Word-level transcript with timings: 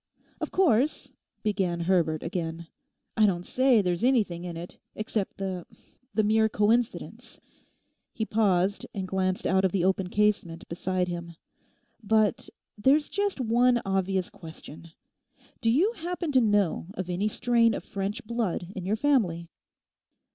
'Of 0.39 0.49
course,' 0.49 1.11
began 1.43 1.81
Herbert 1.81 2.23
again, 2.23 2.65
'I 3.17 3.25
don't 3.27 3.45
say 3.45 3.83
there's 3.83 4.03
anything 4.03 4.45
in 4.45 4.57
it—except 4.57 5.37
the—the 5.37 6.23
mere 6.23 6.49
coincidence,' 6.49 7.39
he 8.11 8.25
paused 8.25 8.87
and 8.95 9.07
glanced 9.07 9.45
out 9.45 9.63
of 9.63 9.71
the 9.71 9.85
open 9.85 10.09
casement 10.09 10.67
beside 10.67 11.07
him. 11.07 11.35
'But 12.01 12.49
there's 12.75 13.09
just 13.09 13.39
one 13.39 13.79
obvious 13.85 14.31
question. 14.31 14.89
Do 15.61 15.69
you 15.69 15.91
happen 15.91 16.31
to 16.31 16.41
know 16.41 16.87
of 16.95 17.07
any 17.07 17.27
strain 17.27 17.75
of 17.75 17.83
French 17.83 18.25
blood 18.25 18.69
in 18.75 18.87
your 18.87 18.95
family? 18.95 19.51